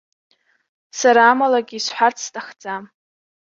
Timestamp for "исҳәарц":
1.77-2.17